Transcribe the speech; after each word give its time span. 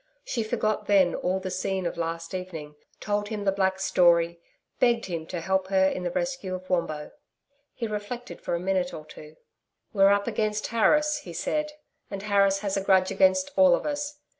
She 0.25 0.41
forgot 0.41 0.87
then 0.87 1.13
all 1.13 1.39
the 1.39 1.51
scene 1.51 1.85
of 1.85 1.95
last 1.95 2.33
evening, 2.33 2.73
told 2.99 3.27
him 3.27 3.43
the 3.43 3.51
black's 3.51 3.85
story, 3.85 4.39
begged 4.79 5.05
him 5.05 5.27
to 5.27 5.41
help 5.41 5.67
her 5.67 5.85
in 5.87 6.01
the 6.01 6.09
rescue 6.09 6.55
of 6.55 6.67
Wombo. 6.71 7.11
He 7.75 7.85
reflected 7.85 8.41
for 8.41 8.55
a 8.55 8.59
minute 8.59 8.95
or 8.95 9.05
two. 9.05 9.35
'We're 9.93 10.09
up 10.09 10.25
against 10.25 10.65
Harris,' 10.65 11.19
he 11.19 11.33
said, 11.33 11.73
'and 12.09 12.23
Harris 12.23 12.61
has 12.61 12.75
a 12.75 12.83
grudge 12.83 13.11
against 13.11 13.51
all 13.55 13.75
of 13.75 13.85
us. 13.85 14.17